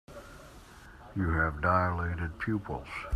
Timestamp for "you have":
1.15-1.61